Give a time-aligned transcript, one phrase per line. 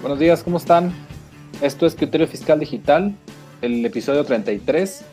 [0.01, 0.95] Buenos días, ¿cómo están?
[1.61, 3.15] Esto es Criterio Fiscal Digital,
[3.61, 5.05] el episodio 33.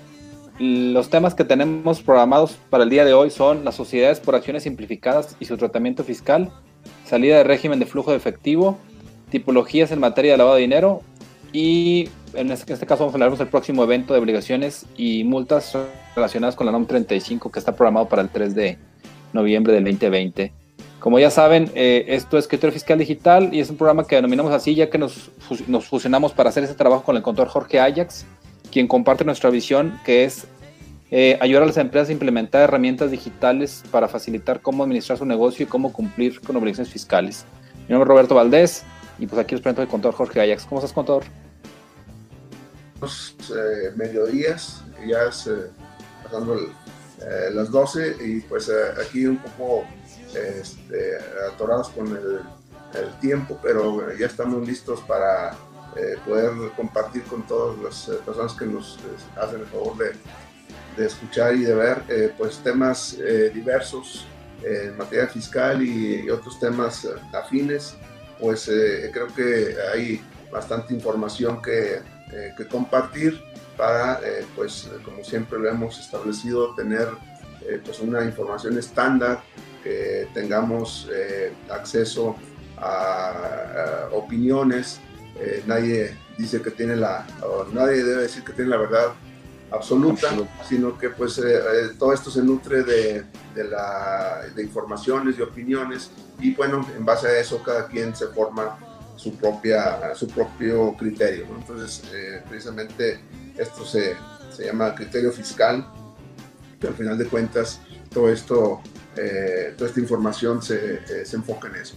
[0.59, 4.63] Los temas que tenemos programados para el día de hoy son las sociedades por acciones
[4.63, 6.53] simplificadas y su tratamiento fiscal,
[7.05, 8.77] salida de régimen de flujo de efectivo,
[9.29, 11.01] tipologías en materia de lavado de dinero
[11.51, 15.77] y en este, este caso vamos a hablar del próximo evento de obligaciones y multas
[16.15, 18.77] relacionadas con la NOM 35 que está programado para el 3 de
[19.33, 20.51] noviembre del 2020.
[20.99, 24.51] Como ya saben, eh, esto es Criterio Fiscal Digital y es un programa que denominamos
[24.51, 25.29] así ya que nos,
[25.87, 28.25] fusionamos para hacer ese trabajo con el contador Jorge Ajax,
[28.71, 30.47] quien comparte nuestra visión que es
[31.11, 35.65] eh, ayudar a las empresas a implementar herramientas digitales para facilitar cómo administrar su negocio
[35.65, 37.45] y cómo cumplir con obligaciones fiscales.
[37.87, 38.83] Mi nombre es Roberto Valdés
[39.19, 40.65] y pues aquí os presento el contador Jorge Ajax.
[40.65, 41.23] ¿Cómo estás, contador?
[43.49, 45.67] Eh, mediodías, ya es eh,
[46.23, 49.85] pasando eh, las 12 y pues eh, aquí un poco
[50.33, 51.17] este,
[51.53, 52.41] atorados con el,
[52.93, 55.55] el, tiempo, pero ya estamos listos para
[56.25, 58.99] poder compartir con todas las personas que nos
[59.37, 60.11] hacen el favor de,
[60.97, 63.17] de escuchar y de ver pues temas
[63.53, 64.27] diversos
[64.61, 67.95] en materia fiscal y, y otros temas afines,
[68.41, 70.21] pues creo que hay
[70.51, 73.39] bastante información que eh, que compartir
[73.77, 77.07] para, eh, pues, como siempre lo hemos establecido, tener
[77.61, 79.41] eh, pues una información estándar,
[79.83, 81.07] que tengamos
[81.69, 82.35] acceso
[82.77, 84.99] a, opiniones.
[85.67, 87.23] nadie dice que tiene la,
[87.71, 89.13] nadie debe decir que tiene la verdad
[89.69, 90.29] absoluta,
[90.67, 91.39] sino que pues
[91.99, 96.09] todo esto se nutre de, de, la, de informaciones y opiniones
[96.39, 98.79] y bueno, en base a eso cada quien se forma
[99.15, 101.45] su, propia, su propio criterio.
[101.57, 103.19] Entonces, eh, precisamente
[103.57, 104.15] esto se,
[104.55, 105.85] se, llama criterio fiscal,
[106.79, 107.79] que al final de cuentas
[108.13, 108.81] todo esto,
[109.15, 111.95] eh, toda esta información se, eh, se, enfoca en eso.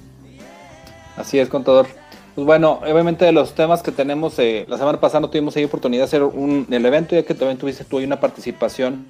[1.17, 1.87] Así es, contador.
[2.35, 6.03] Pues bueno, obviamente de los temas que tenemos, la semana pasada no tuvimos ahí oportunidad
[6.03, 9.07] de hacer un, el evento, ya que también tuviste tú ahí una participación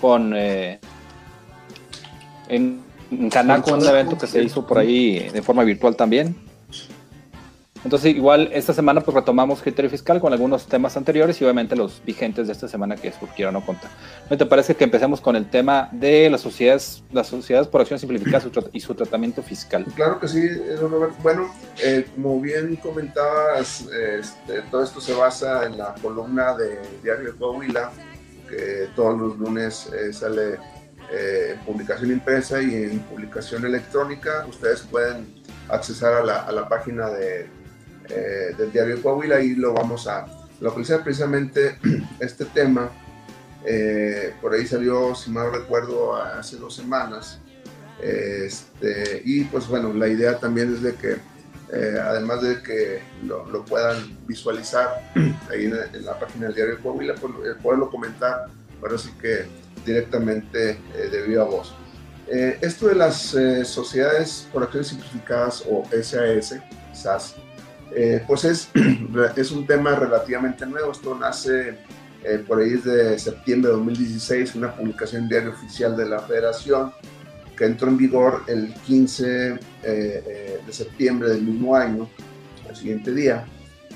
[0.00, 0.78] con en,
[2.48, 6.47] en Canaco, un evento que se hizo por ahí de forma virtual también.
[7.84, 12.02] Entonces, igual esta semana pues retomamos criterio fiscal con algunos temas anteriores y obviamente los
[12.04, 13.90] vigentes de esta semana que surgieron o contar.
[14.28, 17.98] ¿No te parece que empecemos con el tema de las sociedades, las sociedades por acción
[17.98, 19.84] simplificada y su tratamiento fiscal?
[19.94, 20.48] Claro que sí,
[20.80, 21.16] Roberto.
[21.22, 27.32] Bueno, eh, como bien comentabas, este, todo esto se basa en la columna de Diario
[27.32, 27.90] de Coahuila,
[28.48, 30.54] que todos los lunes eh, sale
[31.12, 34.44] eh, en publicación impresa y en publicación electrónica.
[34.48, 37.57] Ustedes pueden accesar a la, a la página de
[38.10, 40.26] eh, del diario Coahuila y lo vamos a
[40.60, 41.78] localizar precisamente
[42.20, 42.90] este tema.
[43.64, 47.38] Eh, por ahí salió, si mal recuerdo, hace dos semanas.
[48.00, 51.16] Este, y pues bueno, la idea también es de que,
[51.72, 55.12] eh, además de que lo, lo puedan visualizar
[55.50, 58.46] ahí en, la página del diario Coahuila, pues, poderlo comentar,
[58.80, 59.46] pero sí que
[59.84, 61.74] directamente de viva voz.
[62.26, 66.56] esto de las sociedades por acciones simplificadas o SAS,
[66.92, 67.36] SAS,
[67.94, 68.68] eh, pues es,
[69.36, 70.92] es un tema relativamente nuevo.
[70.92, 71.78] Esto nace
[72.24, 76.92] eh, por ahí de septiembre de 2016, una publicación diario oficial de la Federación
[77.56, 82.08] que entró en vigor el 15 eh, de septiembre del mismo año,
[82.68, 83.44] el siguiente día.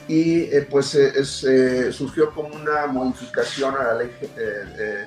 [0.09, 1.47] Y pues es,
[1.94, 4.11] surgió como una modificación a la Ley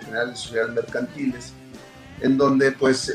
[0.05, 1.53] General de Sociedades Mercantiles,
[2.21, 3.13] en donde pues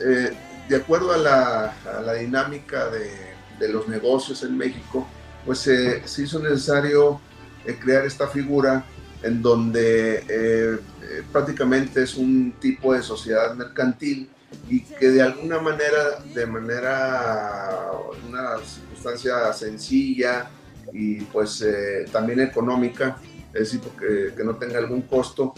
[0.69, 3.11] de acuerdo a la, a la dinámica de,
[3.59, 5.07] de los negocios en México,
[5.45, 7.21] pues se hizo necesario
[7.65, 8.85] eh, crear esta figura
[9.23, 14.31] en donde eh, eh, prácticamente es un tipo de sociedad mercantil
[14.69, 17.91] y que de alguna manera, de manera,
[18.27, 20.49] una circunstancia sencilla
[20.93, 21.65] y pues
[22.11, 23.19] también económica,
[23.53, 23.81] es decir,
[24.37, 25.55] que no tenga algún costo,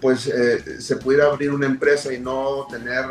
[0.00, 0.32] pues
[0.78, 3.04] se pudiera abrir una empresa y no tener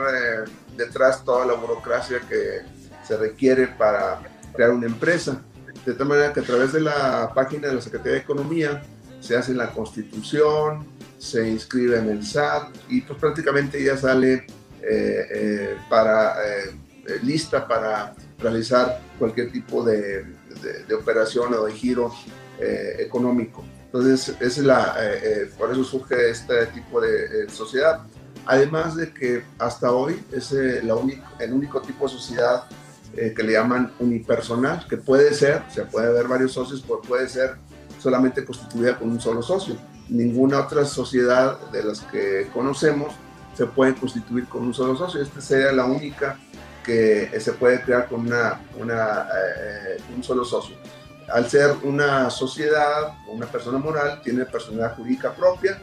[0.76, 2.62] detrás toda la burocracia que
[3.06, 4.20] se requiere para
[4.56, 5.44] crear una empresa
[5.86, 8.84] de tal manera que a través de la página de la Secretaría de Economía
[9.20, 10.86] se hace la constitución,
[11.18, 14.46] se inscribe en el SAT y pues prácticamente ya sale
[14.82, 16.36] eh, para,
[17.22, 20.26] lista para realizar cualquier tipo de,
[20.88, 22.14] de operación o de giro
[23.00, 23.64] económico.
[23.86, 24.96] Entonces, es la,
[25.58, 28.02] por eso surge este tipo de sociedad.
[28.46, 30.96] Además de que hasta hoy es la
[31.40, 32.66] el único tipo de sociedad
[33.16, 37.28] eh, que le llaman unipersonal, que puede ser, se puede haber varios socios, pero puede
[37.28, 37.56] ser
[38.00, 39.76] solamente constituida con un solo socio.
[40.10, 43.14] Ninguna otra sociedad de las que conocemos
[43.56, 45.22] se puede constituir con un solo socio.
[45.22, 46.38] Esta sería la única
[46.84, 50.76] que se puede crear con una, una eh, un solo socio.
[51.32, 55.80] Al ser una sociedad, una persona moral, tiene personalidad jurídica propia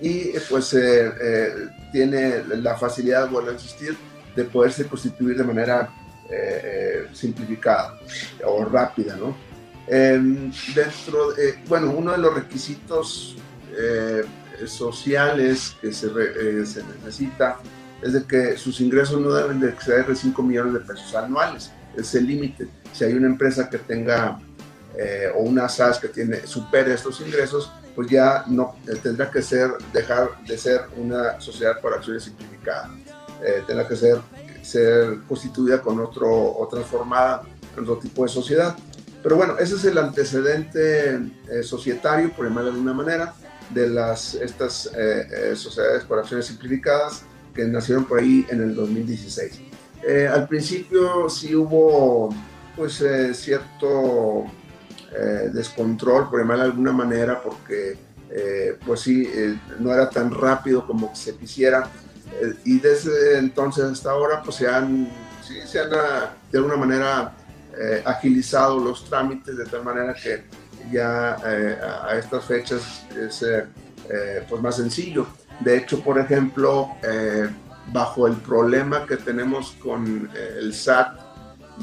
[0.00, 1.54] y pues eh, eh,
[1.92, 3.96] tiene la facilidad, vuelvo a insistir,
[4.34, 5.90] de poderse constituir de manera
[6.30, 7.98] eh, simplificada
[8.44, 9.36] o rápida, ¿no?
[9.86, 11.34] Em, dentro,
[11.66, 13.36] bueno, uno de los requisitos
[14.66, 16.08] sociales que se,
[16.66, 17.56] se, necesita
[18.02, 21.72] es de que sus ingresos no deben de exceder de 5 millones de pesos anuales,
[21.96, 22.68] es el límite.
[22.92, 24.38] Si hay una empresa que tenga
[25.34, 29.72] o una SAS que tiene, supere estos ingresos, pues ya no eh, tendrá que ser,
[29.92, 32.90] dejar de ser una sociedad por acciones simplificada.
[33.44, 34.18] Eh, tendrá que ser,
[34.62, 37.42] ser constituida con otro, o transformada
[37.78, 38.76] otro tipo de sociedad.
[39.22, 43.34] Pero bueno, ese es el antecedente eh, societario, por llamarlo de alguna manera,
[43.70, 44.90] de las, estas
[45.54, 47.22] sociedades por acciones simplificadas
[47.54, 49.60] que nacieron por ahí en el 2016.
[50.28, 52.34] al principio sí hubo
[52.74, 53.04] pues
[53.34, 54.46] cierto
[55.12, 57.98] eh, descontrol, por llamarlo de alguna manera, porque
[58.30, 61.90] eh, pues sí, eh, no era tan rápido como se quisiera.
[62.64, 65.08] Y desde entonces hasta ahora, pues se han,
[65.46, 67.32] sí, se han ah, de alguna manera
[68.04, 70.44] agilizado los trámites de tal manera que
[70.92, 73.44] ya a estas fechas es
[74.48, 75.26] pues más sencillo.
[75.60, 76.90] De hecho, por ejemplo,
[77.92, 81.18] bajo el problema que tenemos con el SAT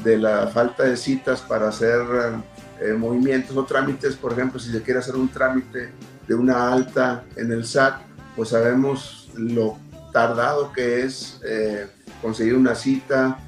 [0.02, 2.00] de la falta de citas para hacer
[2.80, 5.90] eh, movimientos o trámites, por ejemplo, si se quiere hacer un trámite
[6.26, 8.00] de una alta en el SAT,
[8.36, 9.78] pues sabemos lo
[10.18, 11.86] tardado que es eh,
[12.20, 13.38] conseguir una cita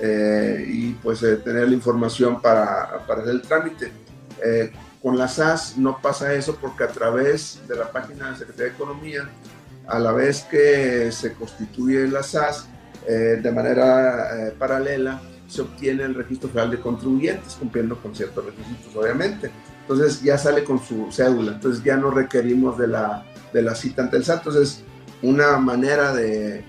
[0.00, 3.90] eh, y pues tener la información para, para hacer el trámite.
[5.02, 8.76] con la SAS no pasa eso porque a través de la página de Secretaría de
[8.78, 9.28] Economía,
[9.88, 12.68] a la vez que se constituye la SAS
[13.06, 19.50] de manera paralela, se obtiene el registro federal de contribuyentes, cumpliendo con ciertos requisitos, obviamente.
[19.82, 24.02] Entonces ya sale con su cédula, entonces ya no requerimos de la, de la cita
[24.02, 24.46] ante el SAT.
[24.46, 24.84] Entonces,
[25.22, 26.64] una manera de,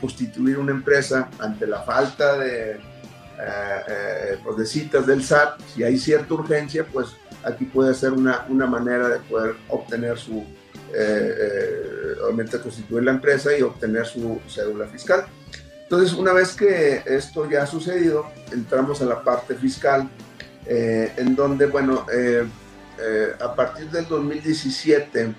[0.00, 2.78] constituir una empresa ante la falta de, eh,
[3.88, 8.66] eh, pues citas del SAT, si hay cierta urgencia, pues aquí puede ser una, una
[8.66, 10.44] manera de poder obtener su,
[10.94, 15.26] eh, obviamente constituir la empresa y obtener su cédula fiscal.
[15.90, 20.10] Entonces, una vez que esto ya ha sucedido, entramos a la parte fiscal,
[20.66, 22.44] eh, en donde, bueno, eh,
[23.00, 25.34] eh, a partir del 2017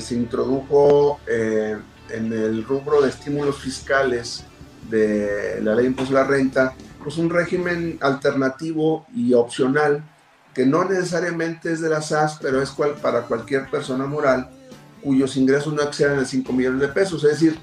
[0.00, 4.44] se introdujo en el rubro de estímulos fiscales
[4.88, 10.04] de la ley de impuesto a la renta, pues un régimen alternativo y opcional
[10.52, 14.50] que no necesariamente es de la SAS, pero es cual, para cualquier persona moral
[15.02, 17.24] cuyos ingresos no excedan de 5 millones de pesos.
[17.24, 17.58] Es decir,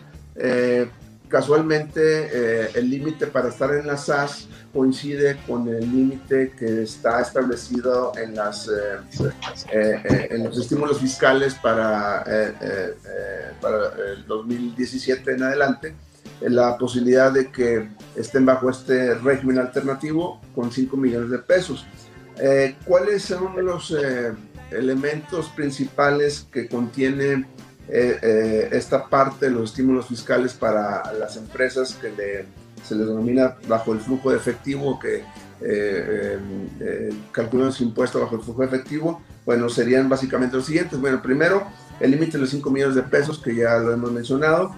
[1.27, 7.21] casualmente eh, el límite para estar en la SAS coincide con el límite que está
[7.21, 12.23] establecido en, eh, eh, los estímulos fiscales para,
[13.61, 13.77] para
[14.13, 15.95] el 2017 en adelante,
[16.41, 21.85] la posibilidad de que estén bajo este régimen alternativo con 5 millones de pesos.
[22.85, 23.95] ¿Cuáles son los
[24.69, 27.45] elementos principales que contiene
[27.89, 32.45] eh, eh, esta parte de los estímulos fiscales para las empresas que
[32.83, 35.23] se les denomina bajo el flujo de efectivo, que
[35.61, 40.99] eh, calculan su impuesto bajo el flujo de efectivo, bueno, serían básicamente los siguientes.
[40.99, 41.65] Bueno, primero,
[42.01, 44.75] el límite de los 5 millones de pesos, que ya lo hemos mencionado.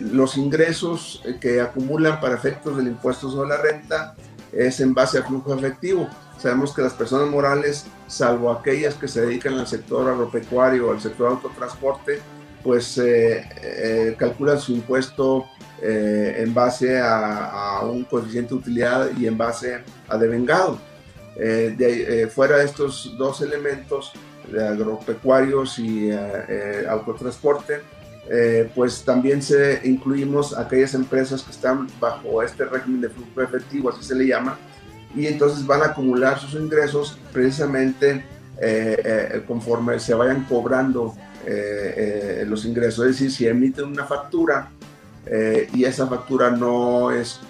[0.00, 4.14] los ingresos que acumulan para efectos del impuesto sobre la renta
[4.52, 6.08] es en base al flujo efectivo.
[6.38, 11.00] Sabemos que las personas morales, salvo aquellas que se dedican al sector agropecuario o al
[11.00, 12.20] sector autotransporte,
[12.64, 15.44] pues eh, eh, calculan su impuesto
[15.82, 20.80] eh, en base a, un coeficiente de utilidad y en base a devengado.
[21.36, 24.12] De, fuera de estos dos elementos,
[24.50, 26.10] de agropecuarios y
[26.88, 27.80] autotransporte,
[28.72, 29.40] pues también
[29.82, 34.56] incluimos aquellas empresas que están bajo este régimen de flujo efectivo, así se le llama,
[35.14, 38.24] y entonces van a acumular sus ingresos precisamente
[39.46, 41.14] conforme se vayan cobrando
[42.46, 43.06] los ingresos.
[43.06, 44.70] Es decir, si emiten una factura
[45.72, 47.40] y esa factura no, es,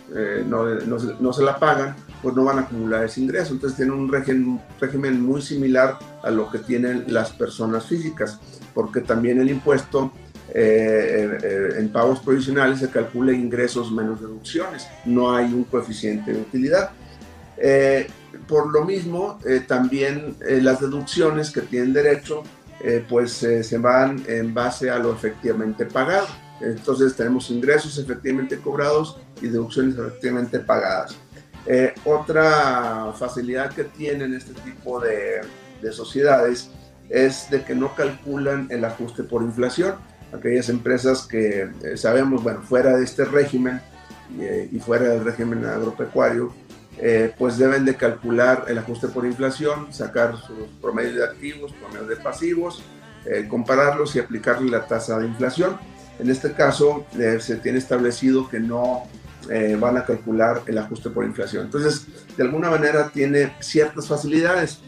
[0.47, 3.53] no, no, se la pagan, pues no van a acumular ese ingreso.
[3.53, 8.41] Entonces tienen un régimen, régimen muy similar a lo que tienen las personas físicas,
[8.73, 10.11] porque también el impuesto
[10.57, 16.41] eh, eh, en pagos provisionales se calcula ingresos menos deducciones, no hay un coeficiente de
[16.41, 16.91] utilidad.
[17.57, 18.07] Eh,
[18.49, 22.43] por lo mismo, también las deducciones que tienen derecho,
[23.09, 26.27] pues se van en base a lo efectivamente pagado.
[26.61, 31.17] Entonces tenemos ingresos efectivamente cobrados y deducciones efectivamente pagadas.
[32.05, 35.41] otra facilidad que tienen este tipo de,
[35.81, 36.71] de sociedades
[37.09, 39.95] es de que no calculan el ajuste por inflación
[40.35, 43.81] aquellas empresas que eh, sabemos, bueno, fuera de este régimen
[44.39, 46.53] eh, y, fuera del régimen agropecuario,
[46.99, 52.09] eh, pues deben de calcular el ajuste por inflación, sacar sus promedios de activos, promedios
[52.09, 52.83] de pasivos,
[53.49, 55.79] compararlos y aplicarle la tasa de inflación.
[56.19, 57.07] En este caso,
[57.41, 59.05] se tiene establecido que no
[59.81, 61.65] van a calcular el ajuste por inflación.
[61.65, 64.81] Entonces, de alguna manera tiene ciertas facilidades.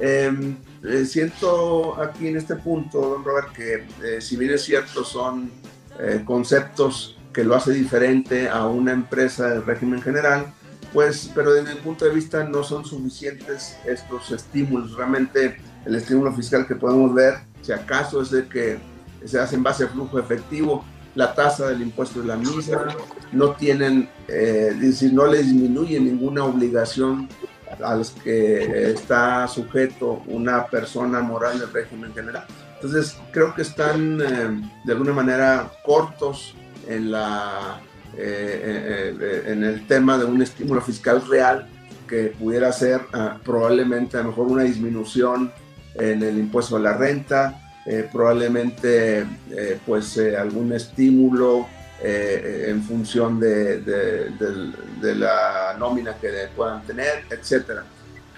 [0.00, 5.04] Em, eh, siento aquí en este punto, don Robert, que eh, si bien es cierto,
[5.04, 5.50] son
[5.98, 10.52] eh, conceptos que lo hace diferente a una empresa del régimen general,
[10.92, 14.96] pues, pero desde mi punto de vista no son suficientes estos estímulos.
[14.96, 18.78] Realmente el estímulo fiscal que podemos ver, si acaso es de que
[19.24, 22.86] se hace en base a flujo efectivo, la tasa del impuesto es la misma,
[23.32, 27.28] no tienen, decir, no le disminuye ninguna obligación
[27.82, 32.46] a los que está sujeto una persona moral del régimen general.
[32.74, 36.54] Entonces, creo que están eh, de alguna manera cortos
[36.88, 37.80] en, la,
[38.20, 41.68] eh, eh, en el tema de un estímulo fiscal real
[42.08, 45.52] que pudiera ser ah, probablemente a lo mejor una disminución
[45.94, 47.60] en el impuesto a la renta,
[48.12, 49.26] probablemente
[49.84, 51.66] pues algún estímulo
[52.02, 57.80] eh, en función de, de, la nómina que puedan tener, etc.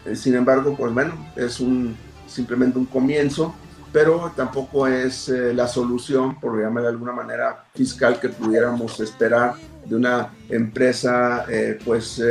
[0.05, 1.97] Eh, sin embargo, pues bueno, es un,
[2.27, 3.55] simplemente un comienzo,
[3.93, 9.55] pero tampoco es eh, la solución, por llamarlo de alguna manera, fiscal que pudiéramos esperar
[9.85, 11.47] de una empresa,
[11.85, 12.23] pues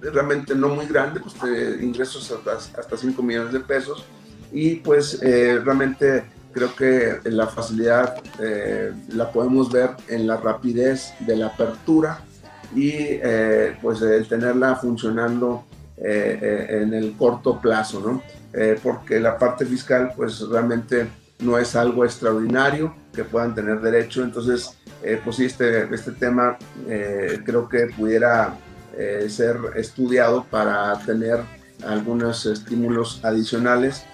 [0.00, 1.34] realmente no muy grande, pues
[1.80, 4.04] ingresos hasta, hasta 5 millones de pesos,
[4.52, 11.36] y pues realmente creo que la facilidad eh, la podemos ver en la rapidez de
[11.36, 12.20] la apertura
[12.74, 15.64] y eh, pues el tenerla funcionando
[15.96, 18.22] eh, en el corto plazo, ¿no?
[18.84, 21.08] porque la parte fiscal pues realmente
[21.40, 24.78] no es algo extraordinario que puedan tener derecho, entonces
[25.22, 26.56] pues sí, este, este tema
[27.44, 28.56] creo que pudiera
[29.28, 31.40] ser estudiado para tener
[31.84, 34.04] algunos estímulos adicionales,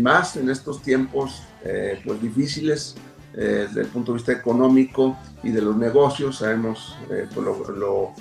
[0.00, 2.96] más en estos tiempos eh, pues difíciles
[3.34, 6.38] eh, desde el punto de vista económico y de los negocios.
[6.38, 8.14] Sabemos eh, pues, lo,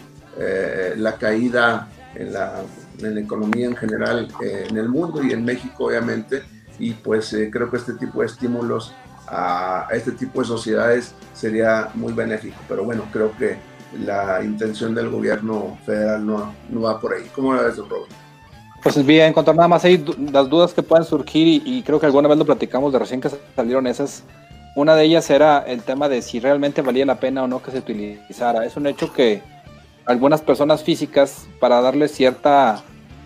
[0.98, 2.64] la caída en la,
[3.00, 6.44] en la, economía en general en el mundo y en México obviamente
[6.80, 8.94] y pues creo que este tipo de estímulos
[9.32, 12.58] a, este tipo de sociedades sería muy benéfico.
[12.68, 13.58] Pero bueno, creo que
[14.06, 17.24] la intención del gobierno federal no, no va por ahí.
[17.34, 18.12] ¿Cómo lo ves, Robert?
[18.84, 22.28] Pues bien, a nada más ahí las dudas que pueden surgir y, creo que alguna
[22.28, 24.24] vez lo platicamos de recién que salieron esas,
[24.76, 27.70] una de ellas era el tema de si realmente valía la pena o no que
[27.70, 28.66] se utilizara.
[28.66, 29.44] Es un hecho que
[30.06, 32.82] algunas personas físicas para darle cierta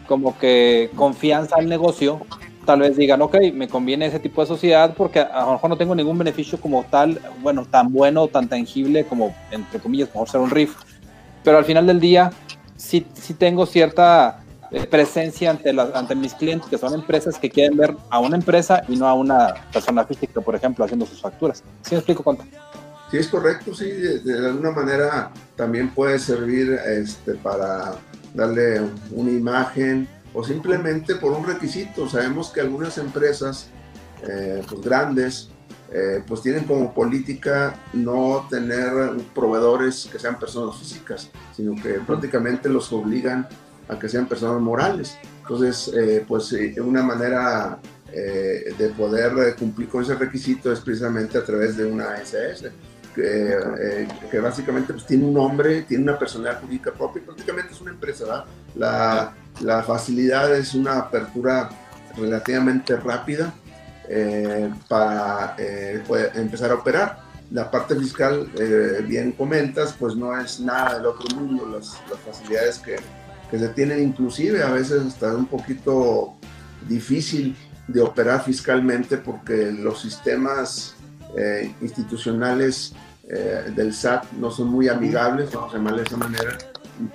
[0.08, 2.22] como que confianza al negocio,
[2.66, 5.78] tal vez digan, ok, me conviene ese tipo de sociedad porque a lo mejor no
[5.78, 10.42] tengo ningún beneficio como tal, bueno, tan bueno, tan tangible como, entre comillas, mejor ser
[10.42, 10.76] un RIF.
[11.44, 12.32] Pero al final del día,
[12.76, 14.42] sí, sí tengo cierta
[14.90, 18.98] presencia ante, ante mis clientes, que son empresas que quieren ver a una empresa y
[18.98, 21.64] no a una persona física, por ejemplo, haciendo sus facturas.
[21.82, 22.44] ¿Sí me explico, cuánto
[23.12, 27.94] Sí, es correcto, sí, de, alguna manera también puede servir este, para
[28.34, 28.82] darle
[29.12, 32.08] una imagen o simplemente por un requisito.
[32.10, 33.70] Sabemos que algunas empresas
[34.28, 35.50] eh, pues grandes
[35.92, 38.92] eh, pues tienen como política no tener
[39.34, 43.48] proveedores que sean personas físicas, sino que prácticamente los obligan
[43.88, 45.18] a que sean personas morales.
[45.42, 47.80] Entonces, eh, pues eh, una manera
[48.12, 52.72] eh, de poder cumplir con ese requisito es precisamente a través de una SS,
[53.14, 57.92] que, que básicamente pues, tiene un nombre, tiene una personalidad jurídica propia, prácticamente es una
[57.92, 58.46] empresa.
[58.76, 61.70] La, la, facilidad es una apertura
[62.18, 63.54] relativamente rápida
[64.88, 65.56] para
[66.36, 67.26] empezar a operar.
[67.52, 68.50] La parte fiscal,
[69.08, 72.98] bien comentas, pues no es nada del otro mundo, las, facilidades que,
[73.50, 76.36] que se tienen inclusive a veces hasta un poquito
[76.88, 77.56] difícil
[77.88, 80.96] de operar fiscalmente porque los sistemas
[81.38, 82.94] eh, institucionales
[83.28, 86.58] eh, del SAT no son muy amigables, vamos a llamarle de esa manera,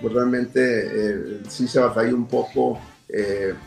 [0.00, 2.78] pues realmente eh, sí se batalla un poco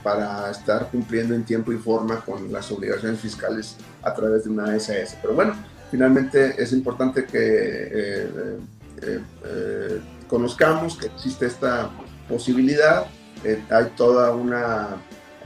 [0.01, 4.79] para estar cumpliendo en tiempo y forma con las obligaciones fiscales a través de una
[4.79, 5.17] SAS.
[5.21, 5.53] Pero bueno,
[5.91, 8.25] finalmente es importante que
[10.29, 11.89] conozcamos que existe esta
[12.29, 13.05] posibilidad,
[13.69, 14.95] hay toda una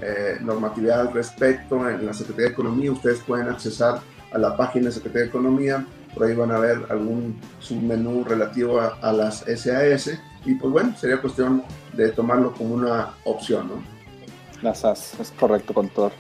[0.02, 2.92] eh, normatividad al respecto en la Secretaría de Economía.
[2.92, 4.00] Ustedes pueden accesar
[4.32, 8.80] a la página de Secretaría de Economía, por ahí van a ver algún submenú relativo
[8.80, 10.12] a, las SAS
[10.46, 11.64] y pues bueno, sería cuestión
[11.94, 14.74] de tomarlo como una opción, ¿no?
[14.74, 16.12] SAS, es correcto, contador.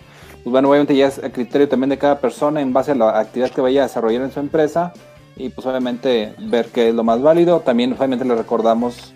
[0.43, 3.19] Pues bueno, obviamente ya es el criterio también de cada persona en base a la
[3.19, 4.93] actividad que vaya a desarrollar en su empresa
[5.35, 7.59] y pues obviamente ver qué es lo más válido.
[7.59, 9.13] También obviamente le recordamos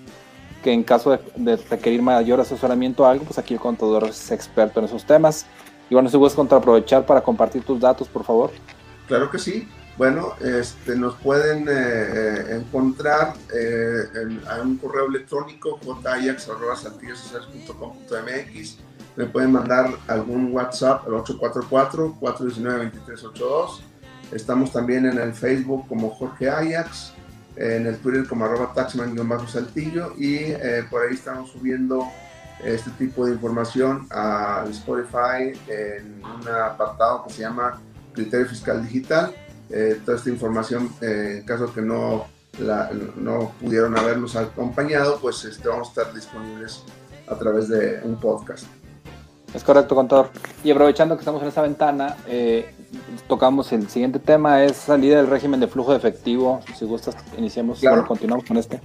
[0.63, 4.79] que en caso de, requerir mayor asesoramiento o algo, pues aquí el contador es experto
[4.79, 5.46] en esos temas.
[5.89, 8.51] Y bueno, si puedes contraaprovechar para compartir tus datos, por favor.
[9.08, 9.67] Claro que sí.
[9.98, 18.77] Bueno, este, nos pueden eh, eh, encontrar eh, en, un correo electrónico jayax.com.mx.
[19.17, 23.81] Me pueden mandar algún WhatsApp al 844-419-2382.
[24.31, 27.12] Estamos también en el Facebook como Jorge Ajax
[27.55, 32.07] en el Twitter como arroba taxman-saltillo y eh, por ahí estamos subiendo
[32.63, 37.81] este tipo de información a Spotify en un apartado que se llama
[38.13, 39.33] Criterio Fiscal Digital.
[39.71, 42.27] Eh, toda esta información, eh, en caso que no,
[42.59, 46.83] la, no pudieron habernos acompañado, pues este, vamos a estar disponibles
[47.27, 48.65] a través de un podcast.
[49.53, 50.29] Es correcto, contador.
[50.63, 52.73] Y aprovechando que estamos en esta ventana, eh,
[53.27, 56.61] tocamos el siguiente tema, es salida del régimen de flujo de efectivo.
[56.77, 58.05] Si gustas, iniciamos, claro.
[58.07, 58.79] continuamos con este.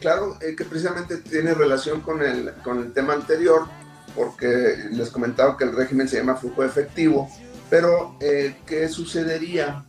[0.00, 3.66] Claro, eh, que precisamente tiene relación con el, con el tema anterior,
[4.14, 7.28] porque les comentaba que el régimen se llama flujo de efectivo,
[7.68, 9.84] pero eh, ¿qué sucedería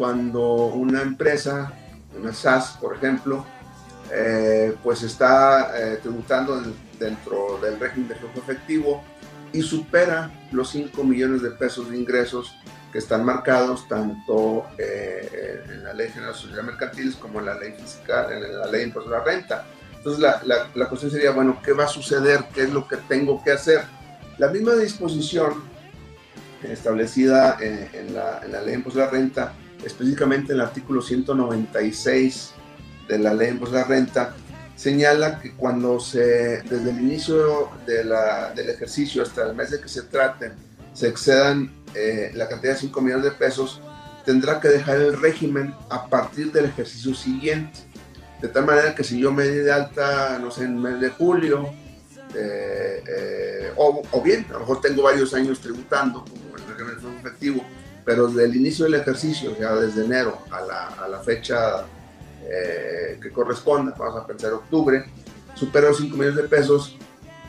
[0.00, 1.74] cuando una empresa,
[2.18, 3.44] una SAS, por ejemplo,
[4.82, 6.62] pues está tributando
[6.98, 9.04] dentro del régimen de flujo efectivo
[9.52, 12.56] y supera los 5 millones de pesos de ingresos
[12.90, 17.58] que están marcados tanto eh, en la Ley General de Sociedades Mercantiles como en la
[17.58, 19.66] Ley Fiscal, en la Ley de Impuesto a la Renta.
[19.98, 20.40] Entonces la,
[20.74, 22.46] la, cuestión sería, bueno, ¿qué va a suceder?
[22.54, 23.82] ¿Qué es lo que tengo que hacer?
[24.38, 25.62] La misma disposición
[26.62, 29.52] establecida eh, en, la, en, la, Ley de Impuesto a la Renta,
[29.84, 32.52] específicamente en el artículo 196
[33.08, 34.34] de la Ley de Impuesto a la Renta,
[34.76, 38.04] señala que cuando se, desde el inicio de
[38.54, 40.52] del ejercicio hasta el mes de que se trate,
[40.94, 43.80] se excedan eh, la cantidad de 5 millones de pesos,
[44.24, 47.80] tendrá que dejar el régimen a partir del ejercicio siguiente.
[48.40, 51.00] De tal manera que si yo me di de alta, no sé, en el mes
[51.00, 51.68] de julio,
[52.34, 57.18] eh, eh, o, o, bien, a lo mejor tengo varios años tributando, como el régimen
[57.18, 57.64] efectivo,
[58.04, 61.84] pero desde el inicio del ejercicio, ya desde enero a la, a la fecha
[62.52, 65.04] eh, que corresponda, vamos a pensar octubre,
[65.54, 66.96] supera los 5 millones de pesos,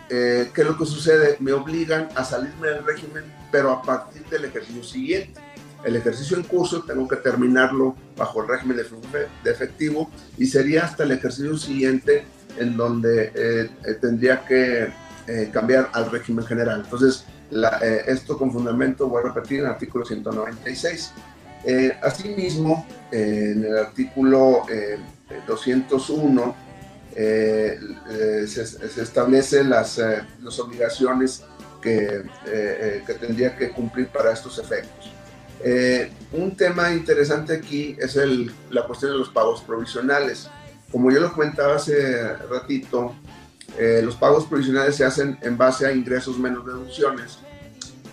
[0.10, 1.38] eh, ¿qué es lo que sucede?
[1.40, 5.40] Me obligan a salirme del régimen, pero a partir del ejercicio siguiente.
[5.84, 8.84] El ejercicio en curso tengo que terminarlo bajo el régimen de,
[9.44, 12.26] de efectivo y sería hasta el ejercicio siguiente
[12.58, 14.92] en donde eh, tendría que
[15.54, 16.82] cambiar al régimen general.
[16.84, 17.26] Entonces,
[18.08, 21.14] esto con fundamento, voy a repetir, en el artículo 196.
[21.64, 24.66] Eh, asimismo, eh, en el artículo
[25.48, 26.56] 201
[27.16, 27.78] eh,
[28.48, 30.00] se, se establecen las,
[30.42, 31.44] las, obligaciones
[31.82, 32.24] que,
[33.06, 35.12] que, tendría que cumplir para estos efectos.
[36.32, 40.50] un tema interesante aquí es el, la cuestión de los pagos provisionales.
[40.92, 43.16] Como yo lo comentaba hace ratito,
[43.80, 47.40] los pagos provisionales se hacen en base a ingresos menos deducciones,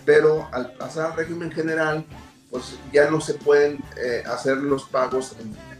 [0.05, 2.05] pero al pasar al régimen general,
[2.49, 5.35] pues ya no se pueden eh, hacer los pagos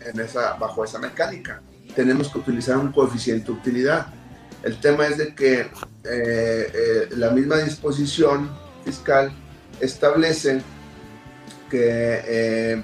[0.05, 1.61] en, esa, bajo esa mecánica.
[1.95, 4.07] Tenemos que utilizar un coeficiente de utilidad.
[4.63, 5.69] El tema es de que eh,
[6.03, 8.49] eh, la misma disposición
[8.85, 9.31] fiscal
[9.79, 10.61] establece
[11.69, 12.83] que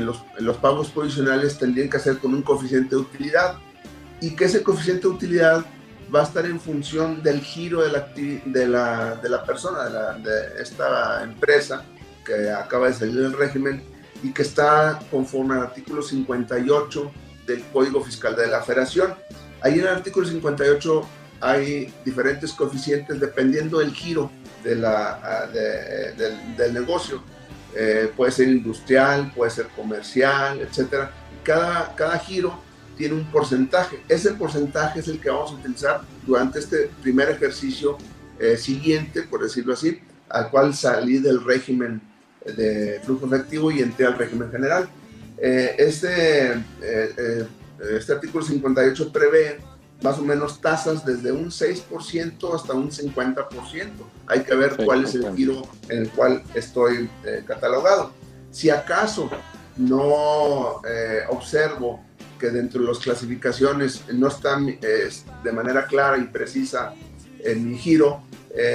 [0.00, 3.56] los, los, pagos provisionales tendrían que hacer con un coeficiente de utilidad
[4.20, 5.64] y que ese coeficiente de utilidad
[6.14, 8.00] va a estar en función del giro de la,
[8.44, 11.84] de la, de la persona, de, la, de esta empresa,
[12.24, 13.82] que acaba de salir del régimen
[14.22, 17.10] y que está conforme al artículo 58
[17.46, 19.14] del Código Fiscal de la Federación.
[19.62, 21.08] Ahí en el artículo 58
[21.40, 24.30] hay diferentes coeficientes dependiendo del giro
[24.62, 27.22] de la, ah, del, negocio.
[27.74, 31.08] Eh, puede ser industrial, puede ser comercial, etc.
[31.42, 32.60] Cada, cada giro
[33.02, 34.00] tiene un porcentaje.
[34.08, 37.98] Ese porcentaje es el que vamos a utilizar durante este primer ejercicio
[38.38, 42.00] eh, siguiente, por decirlo así, al cual salí del régimen
[42.44, 44.88] de flujo efectivo y entré al régimen general.
[45.36, 47.46] Eh, este, eh, eh,
[47.98, 49.58] este artículo 58 prevé
[50.00, 53.90] más o menos tasas desde un 6% hasta un 50%.
[54.28, 57.10] Hay que ver cuál es el giro en el cual estoy
[57.48, 58.12] catalogado.
[58.52, 59.28] Si acaso
[59.76, 60.80] no
[61.30, 62.04] observo
[62.42, 66.92] que dentro de las clasificaciones no están de manera clara y precisa
[67.38, 68.22] en mi giro,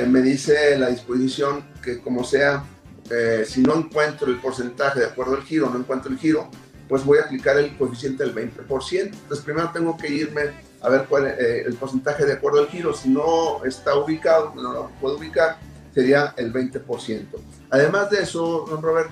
[0.08, 2.64] me dice la disposición que como sea
[3.10, 6.50] eh, si no encuentro el porcentaje de acuerdo al giro, no encuentro el giro,
[6.90, 9.00] pues voy a aplicar el coeficiente del 20%.
[9.02, 10.42] Entonces primero tengo que irme
[10.82, 12.94] a ver cuál es eh, el porcentaje de acuerdo al giro.
[12.94, 15.58] Si no está ubicado, no lo puedo ubicar,
[15.94, 17.26] sería el 20%.
[17.70, 19.10] Además de eso, don Robert,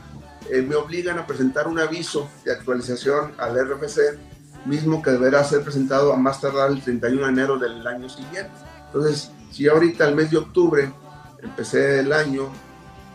[0.49, 4.17] eh, me obligan a presentar un aviso de actualización al RFC,
[4.65, 8.51] mismo que deberá ser presentado a más tardar el 31 de enero del año siguiente.
[8.87, 10.91] Entonces, si ahorita el mes de octubre
[11.41, 12.49] empecé el año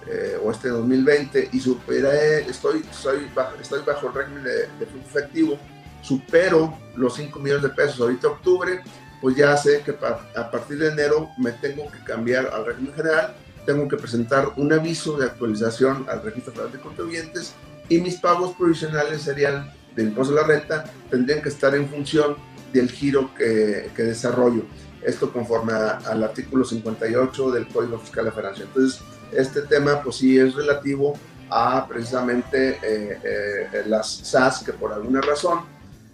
[0.07, 5.07] eh, o este 2020 y superé, estoy, soy bajo, estoy bajo el régimen de, flujo
[5.09, 5.59] efectivo,
[6.03, 8.83] supero los 5 millones de pesos ahorita octubre,
[9.21, 9.95] pues ya sé que
[10.37, 13.35] a partir de enero me tengo que cambiar al régimen general,
[13.67, 17.55] tengo que presentar un aviso de actualización al registro federal de contribuyentes
[17.89, 19.71] y mis pagos provisionales serían
[20.03, 22.37] de impuesto a la renta, tendrían que estar en función
[22.73, 24.65] del giro que, que desarrollo.
[25.03, 28.65] Esto conforme al artículo 58 del Código Fiscal de Francia.
[28.67, 29.01] Entonces,
[29.33, 31.15] este tema pues sí es relativo
[31.51, 35.61] a precisamente eh, eh, las SAS que por alguna razón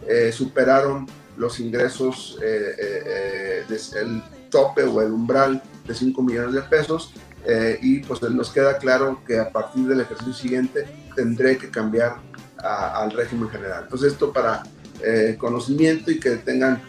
[0.07, 7.12] eh, superaron los ingresos, el tope o el umbral de 5 millones de pesos
[7.83, 12.16] y pues nos queda claro que a partir del ejercicio siguiente tendré que cambiar
[12.66, 13.85] al régimen general.
[13.85, 14.62] Entonces esto para
[15.38, 16.81] conocimiento y que tengan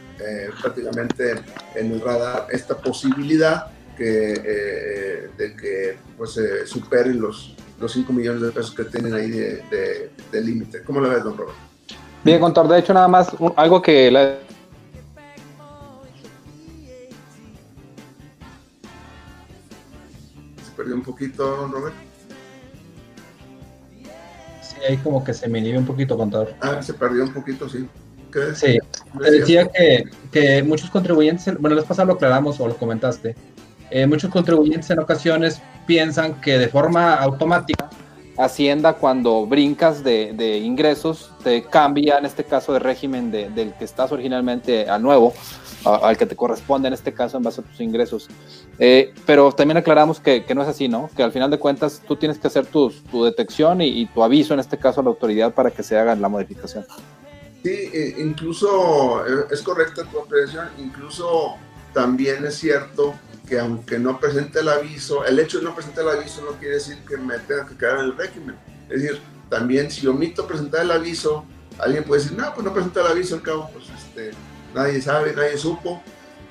[0.62, 1.36] prácticamente
[1.76, 8.42] en el radar esta posibilidad que, eh, de que pues, superen los, los 5 millones
[8.42, 10.84] de pesos que tienen ahí de, de, límite.
[10.84, 11.58] ¿Cómo lo ves, don Robert?
[12.24, 14.38] Bien, contador, de hecho, nada más algo que la...
[20.64, 21.96] Se perdió un poquito, don Robert.
[24.78, 26.54] Sí, ahí como que se me inhibe un poquito, contador.
[26.62, 27.88] Ah, se perdió un poquito, sí.
[28.56, 28.78] Sí,
[29.20, 33.36] te decía que, que, muchos contribuyentes, bueno, les pasado lo aclaramos o lo comentaste,
[33.90, 37.87] eh, muchos contribuyentes en ocasiones piensan que de forma automática
[38.38, 44.12] Hacienda cuando brincas de, ingresos te cambia en este caso de régimen del que estás
[44.12, 45.34] originalmente al nuevo,
[45.84, 48.28] al que te corresponde en este caso en base a tus ingresos.
[48.78, 51.10] Eh, pero también aclaramos que, no es así, ¿no?
[51.16, 54.54] Que al final de cuentas tú tienes que hacer tu, tu detección y, tu aviso
[54.54, 56.86] en este caso a la autoridad para que se haga la modificación.
[57.64, 61.56] Sí, eh, incluso es correcta tu apreciación, incluso
[61.94, 63.16] también es cierto
[63.48, 66.76] que aunque no presente el aviso, el hecho de no presentar el aviso no quiere
[66.76, 68.56] decir que me tenga que quedar en el régimen.
[68.90, 71.46] Es decir, también si omito presentar el aviso,
[71.80, 74.32] alguien puede decir, no, pues no presenté el aviso, al cabo, pues este,
[74.76, 76.02] nadie sabe, nadie supo,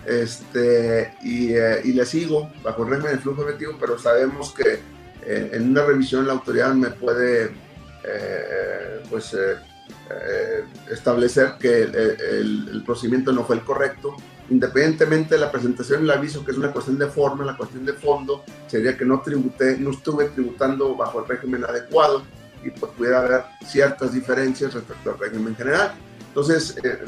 [0.06, 4.80] este, y, eh, le sigo bajo el régimen de flujo efectivo, pero sabemos que
[5.26, 7.52] eh, en una revisión la autoridad me puede,
[8.04, 9.36] eh, pues,
[10.90, 14.16] establecer que el procedimiento no fue el correcto
[14.48, 17.92] independientemente de la presentación el aviso, que es una cuestión de forma, la cuestión de
[17.92, 22.22] fondo sería que no tributé, no estuve tributando bajo el régimen adecuado
[22.62, 25.94] y pues pudiera haber ciertas diferencias respecto al régimen general.
[26.28, 26.98] Entonces, eh,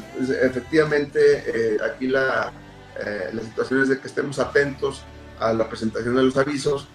[0.41, 2.51] efectivamente, eh, aquí la,
[2.99, 5.03] eh, la situación es de que estemos atentos
[5.39, 6.87] a la presentación de los avisos,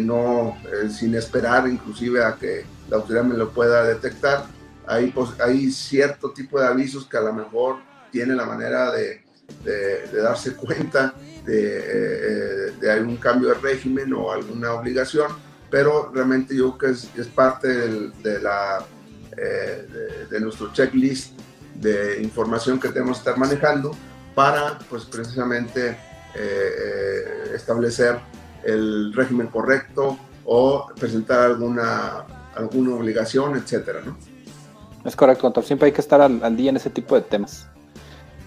[0.00, 0.56] no
[0.88, 4.46] sin esperar inclusive a que la autoridad me lo pueda detectar.
[4.86, 7.76] Hay, pues, hay cierto tipo de avisos que a lo mejor
[8.10, 9.25] tiene la manera de,
[9.64, 15.30] de, darse cuenta de, eh, de, algún cambio de régimen o alguna obligación,
[15.70, 18.84] pero realmente yo creo que es, parte de, la,
[19.36, 19.86] eh,
[20.30, 21.38] de, nuestro checklist
[21.74, 23.94] de información que tenemos que estar manejando
[24.34, 25.96] para pues precisamente
[26.34, 28.18] eh, establecer
[28.64, 34.16] el régimen correcto o presentar alguna, alguna obligación, etcétera, ¿no?
[35.04, 37.68] Es correcto, Siempre hay que estar al día en ese tipo de temas.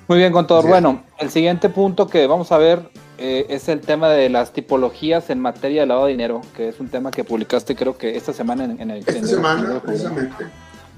[0.09, 0.65] Muy bien, contador.
[0.65, 5.29] Bueno, el siguiente punto que vamos a ver eh, es el tema de las tipologías
[5.29, 8.33] en materia de lavado de dinero, que es un tema que publicaste creo que esta
[8.33, 9.07] semana en, el...
[9.07, 10.45] Esta semana, precisamente.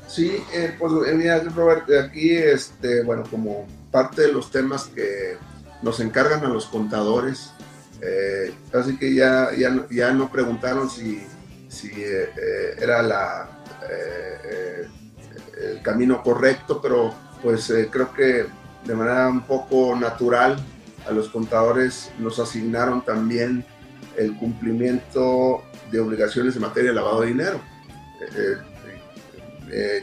[0.08, 5.36] Sí, eh, pues eh, mira, Robert, aquí, este, bueno, como parte de los temas que
[5.82, 7.52] nos encargan a los contadores,
[8.74, 11.22] así que ya, ya, ya no preguntaron si,
[11.68, 11.92] si
[12.80, 13.50] era la,
[15.62, 20.58] el camino correcto, pero pues creo que de manera un poco natural
[21.08, 23.66] a los contadores nos asignaron también
[24.18, 27.62] el cumplimiento de obligaciones en materia de lavado de dinero.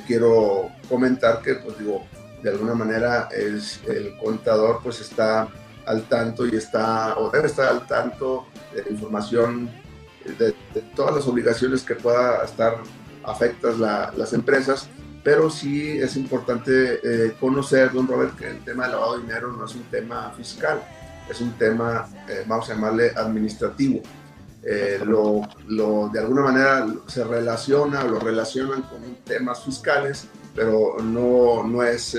[0.06, 2.04] quiero comentar que, pues digo,
[2.42, 5.48] de alguna manera es, el contador pues está
[5.86, 9.70] al tanto y está, o debe estar al tanto de la información
[10.38, 10.54] de,
[10.94, 12.76] todas las obligaciones que pueda estar
[13.24, 14.88] afectas las empresas,
[15.22, 19.52] pero sí es importante eh, conocer, don Robert, que el tema de lavado de dinero
[19.52, 20.81] no es un tema fiscal,
[21.28, 24.02] es un tema, eh, vamos a llamarle administrativo.
[24.62, 30.96] Eh, lo, lo, de alguna manera se relaciona o lo relacionan con temas fiscales, pero
[31.02, 32.16] no, no es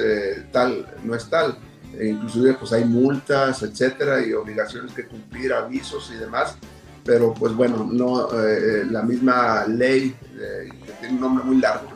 [0.51, 1.57] tal, no es tal.
[1.97, 6.55] E inclusive pues hay multas, etcétera, y obligaciones que cumplir, avisos y demás,
[7.03, 11.87] pero pues bueno, no, eh, la misma ley, eh, que tiene un nombre muy largo,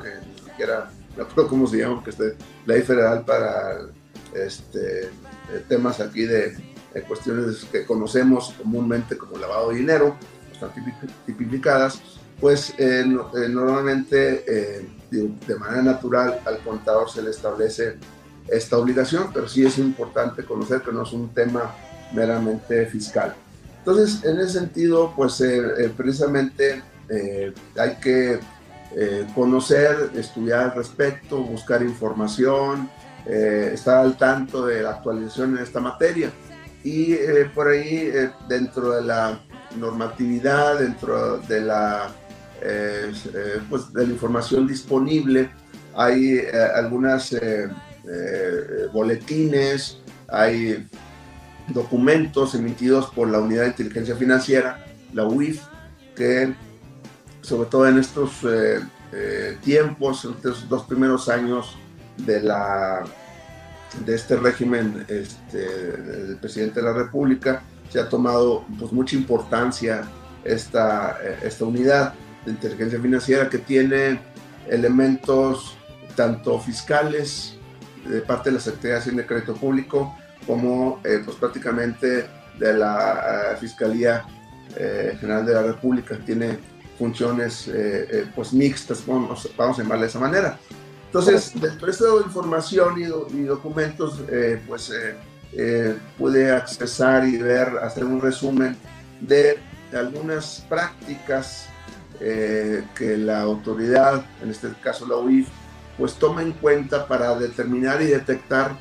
[0.57, 2.17] que siquiera no acuerdo cómo se llama, que es
[2.65, 3.87] ley federal para
[4.33, 6.73] este, eh, temas aquí de,
[7.07, 10.15] cuestiones que conocemos comúnmente como lavado de dinero,
[10.51, 10.69] están
[11.25, 11.99] tipificadas,
[12.39, 12.75] pues
[13.49, 17.97] normalmente de manera natural al contador se le establece
[18.47, 21.73] esta obligación, pero sí es importante conocer que no es un tema
[22.13, 23.35] meramente fiscal.
[23.79, 28.39] Entonces, en ese sentido, pues eh, eh, precisamente eh, hay que
[29.33, 32.89] conocer, estudiar al respecto, buscar información,
[33.25, 36.31] estar al tanto de la actualización en esta materia.
[36.83, 37.15] Y
[37.55, 38.11] por ahí,
[38.47, 39.39] dentro de la
[39.77, 42.11] normatividad, dentro de la,
[43.69, 45.49] pues, de la información disponible,
[45.95, 46.39] hay
[46.75, 47.33] algunas
[48.05, 50.85] eh, boletines, hay
[51.69, 55.61] documentos emitidos por la Unidad de Inteligencia Financiera, la UIF,
[56.13, 56.53] que
[57.43, 58.79] sobre todo en estos eh,
[59.11, 61.77] eh, tiempos, en estos dos primeros años
[62.17, 63.03] de, la,
[64.03, 65.57] de este régimen este,
[65.97, 70.03] del presidente de la República, se ha tomado pues, mucha importancia
[70.43, 74.19] esta, esta unidad de inteligencia financiera que tiene
[74.67, 75.77] elementos
[76.15, 77.55] tanto fiscales
[78.07, 82.27] de parte de la Secretaría de Hacienda Crédito Público como eh, pues prácticamente
[82.59, 84.25] de la eh, Fiscalía
[84.75, 86.59] eh, General de la República, tiene
[86.97, 87.69] funciones
[88.35, 90.59] pues mixtas, vamos, vamos, a llamarle de esa manera.
[91.07, 94.21] Entonces, dentro de información y, y documentos,
[94.67, 94.91] pues
[96.17, 98.75] pude accesar y ver, hacer un resumen
[99.21, 99.59] de
[99.93, 101.67] algunas prácticas
[102.19, 105.47] que la autoridad, en este caso la UIF,
[105.97, 108.75] pues toma en cuenta para determinar y detectar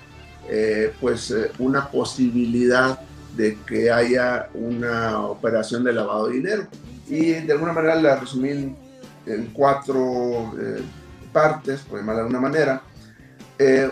[0.48, 2.98] eh, pues eh, una posibilidad
[3.37, 6.66] de que haya una operación de lavado de dinero.
[7.12, 8.48] Y de alguna manera la resumí
[9.27, 10.83] en, cuatro eh,
[11.31, 12.83] partes, por llamarla de alguna manera.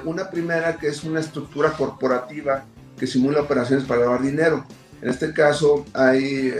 [0.07, 2.65] una primera que es una estructura corporativa
[2.99, 4.65] que simula operaciones para lavar dinero.
[5.03, 6.51] En este caso hay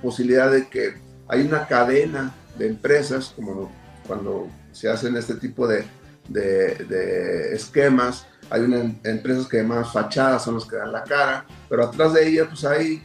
[0.00, 0.94] posibilidad de que
[1.28, 3.70] hay una cadena de empresas, como
[4.06, 5.84] cuando se hacen este tipo de,
[6.30, 8.26] de, esquemas.
[8.48, 12.26] Hay unas empresas que además fachadas son las que dan la cara, pero atrás de
[12.26, 13.02] ellas pues hay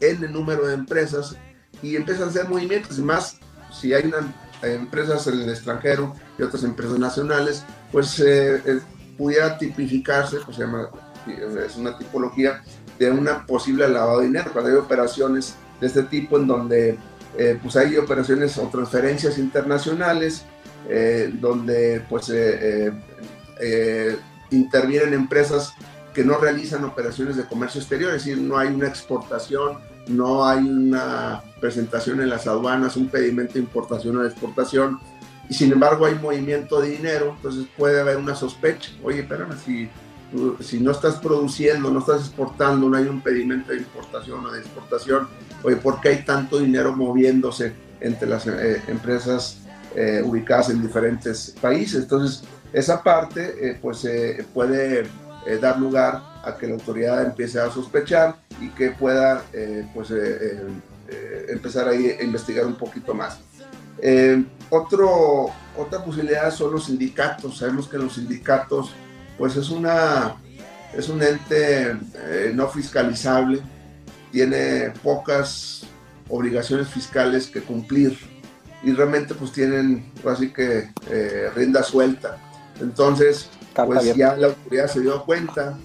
[0.00, 1.36] N número de empresas
[1.84, 2.98] y empiezan a hacer movimientos.
[2.98, 3.36] Y más,
[3.72, 8.80] si hay una, empresas en el extranjero y otras empresas nacionales, pues eh, eh,
[9.16, 10.88] pudiera tipificarse, pues se llama,
[11.64, 12.62] es una tipología
[12.98, 16.98] de una posible lavado de dinero, cuando hay operaciones de este tipo en donde
[17.36, 20.44] eh, pues hay operaciones o transferencias internacionales
[20.88, 22.92] eh, donde pues eh,
[23.58, 24.16] eh,
[24.50, 25.72] intervienen empresas
[26.12, 30.64] que no realizan operaciones de comercio exterior, es decir, no hay una exportación, no hay
[30.64, 34.98] una presentación en las aduanas, un pedimento de importación o de exportación,
[35.48, 39.88] y sin embargo hay movimiento de dinero, entonces puede haber una sospecha, oye, espérame, si,
[40.60, 44.60] si no estás produciendo, no estás exportando, no hay un pedimento de importación o de
[44.60, 45.28] exportación,
[45.62, 49.64] oye, ¿por qué hay tanto dinero moviéndose entre las empresas
[49.96, 52.02] eh, ubicadas en diferentes países.
[52.02, 55.06] Entonces, esa parte eh, pues eh, puede
[55.60, 59.42] dar lugar a que la autoridad empiece a sospechar y que pueda
[59.94, 60.12] pues
[61.48, 63.38] empezar a investigar un poquito más.
[64.70, 67.58] otro, otra posibilidad son los sindicatos.
[67.58, 68.92] Sabemos que los sindicatos
[69.38, 70.36] pues es, una,
[70.96, 71.94] es un ente
[72.54, 73.60] no fiscalizable,
[74.30, 75.86] tiene pocas
[76.28, 78.18] obligaciones fiscales que cumplir
[78.82, 82.38] y realmente pues tienen así que eh, rienda suelta.
[82.80, 85.78] Entonces, pues ya la autoridad se dio cuenta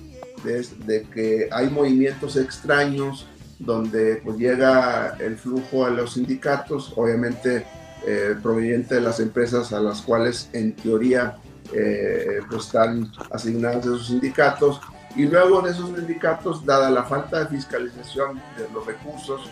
[0.44, 3.28] de, que hay movimientos extraños
[3.60, 7.66] donde pues llega el flujo a los sindicatos, obviamente
[8.08, 11.38] eh, proveniente de las empresas a las cuales en teoría
[11.74, 14.80] eh, pues están asignados esos sindicatos.
[15.16, 19.50] Y luego de esos sindicatos, dada la falta de fiscalización de los recursos,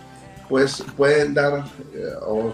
[0.48, 1.66] pues pueden dar
[2.26, 2.52] o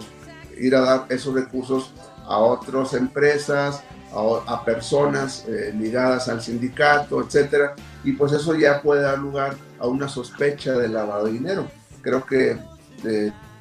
[0.58, 1.92] ir a dar esos recursos
[2.26, 3.82] a otras empresas,
[4.14, 5.44] a, personas
[5.78, 7.74] ligadas al sindicato, etcétera,
[8.04, 11.66] y pues eso ya puede dar lugar a una sospecha de lavado de dinero.
[12.02, 12.58] Creo que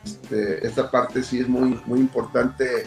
[0.03, 2.85] este, esta parte sí es muy, muy importante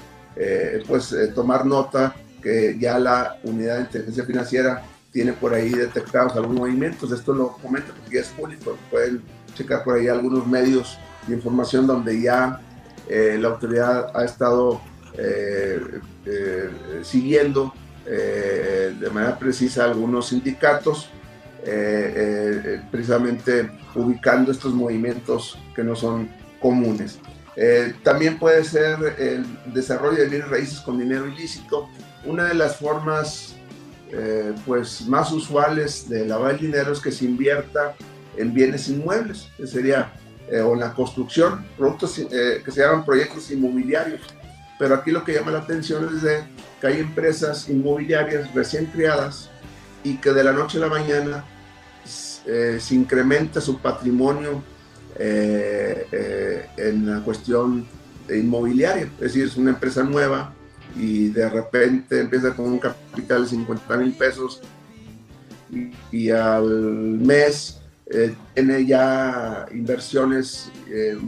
[0.87, 4.83] pues tomar nota que ya la unidad de inteligencia financiera
[5.17, 7.11] tiene por ahí detectados algunos movimientos.
[7.11, 9.23] Esto lo comento porque ya es público, pueden
[9.55, 12.61] checar por ahí algunos medios de información donde ya
[13.09, 14.96] eh, la autoridad ha estado eh, eh,
[17.03, 17.73] siguiendo
[18.05, 21.11] de manera precisa algunos sindicatos,
[22.91, 26.29] precisamente ubicando estos movimientos que no son
[26.61, 27.19] comunes.
[28.03, 31.89] también puede ser el desarrollo de bienes raíces con dinero ilícito.
[32.25, 33.57] Una de las formas
[34.13, 37.97] eh, pues más usuales de lavar dinero es que se invierta
[38.37, 40.13] en bienes inmuebles, que sería
[40.49, 44.21] eh, o en la construcción, productos eh, que se llaman proyectos inmobiliarios.
[44.79, 46.23] Pero aquí lo que llama la atención es
[46.81, 49.51] que hay empresas inmobiliarias recién creadas
[50.05, 51.45] y que de la noche a la mañana
[52.05, 54.63] se incrementa su patrimonio
[55.19, 57.87] en la cuestión
[58.29, 59.05] inmobiliaria.
[59.15, 60.53] Es decir, es una empresa nueva
[60.99, 64.61] y de repente empieza con un capital de 50 mil pesos
[66.13, 71.19] y, al mes eh, tiene ya inversiones eh,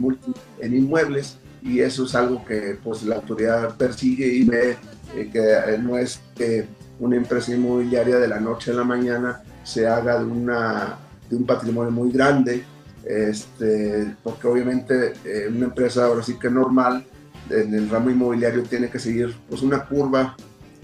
[0.61, 4.77] en inmuebles y eso es algo que pues la autoridad persigue y ve
[5.15, 6.65] eh, que no es que
[6.99, 10.97] una empresa inmobiliaria de la noche a la mañana se haga de, una,
[11.29, 12.63] de un patrimonio muy grande,
[13.05, 15.13] este, porque obviamente
[15.49, 17.05] una empresa ahora sí que normal
[17.49, 20.35] en el ramo inmobiliario tiene que seguir pues, una curva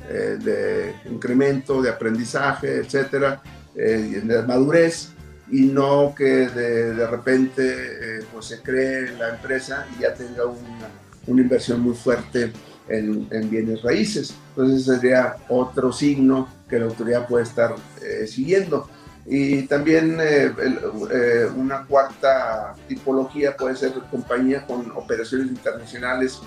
[0.10, 3.42] eh, de incremento, de aprendizaje, etcétera,
[3.76, 5.10] eh, de madurez
[5.52, 10.88] y no que de, repente eh, pues se cree la empresa y ya tenga una,
[11.28, 12.52] una inversión muy fuerte
[12.88, 14.34] en, en, bienes raíces.
[14.50, 17.76] Entonces sería otro signo que la autoridad puede estar
[18.28, 18.90] siguiendo.
[19.28, 20.20] Y también
[21.56, 26.40] una cuarta tipología puede ser compañía con operaciones internacionales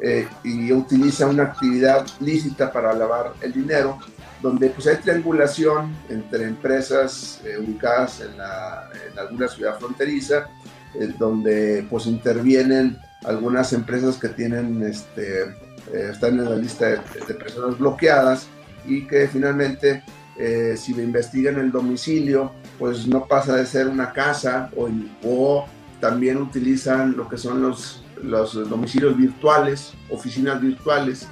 [0.00, 3.98] eh, y utiliza una actividad lícita para lavar el dinero,
[4.40, 10.48] donde pues hay triangulación entre empresas eh, ubicadas en, la, en, alguna ciudad fronteriza,
[10.94, 15.52] eh, donde pues intervienen algunas empresas que tienen, este,
[15.92, 18.46] están en la lista de, personas bloqueadas
[18.86, 20.04] y que finalmente
[20.76, 24.88] si le investigan el domicilio, pues no pasa de ser una casa o,
[25.24, 25.66] o
[25.98, 31.26] también utilizan lo que son los los domicilios virtuales, oficinas virtuales,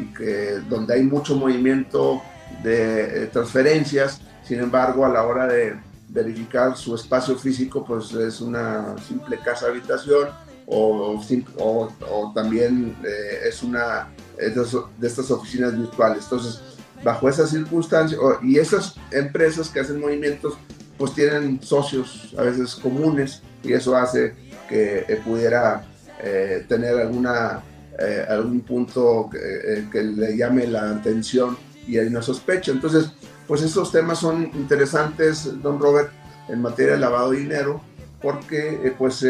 [0.00, 2.22] y que, donde hay mucho movimiento
[2.62, 5.76] de eh, transferencias, sin embargo, a la hora de
[6.08, 10.28] verificar su espacio físico, pues es una simple casa habitación
[10.66, 11.20] o,
[11.58, 16.24] o, también eh, es una de estas oficinas virtuales.
[16.24, 16.60] Entonces,
[17.04, 20.54] bajo esas circunstancias, y esas empresas que hacen movimientos,
[20.96, 24.34] pues tienen socios a veces comunes y eso hace
[24.68, 25.86] que eh, pudiera
[26.22, 27.62] eh, tener alguna,
[27.98, 31.56] eh, algún punto eh, que, le llame la atención
[31.86, 32.72] y hay una sospecha.
[32.72, 33.12] Entonces,
[33.46, 36.10] pues estos temas son interesantes, don Robert,
[36.48, 37.80] en materia de lavado de dinero,
[38.20, 39.24] porque pues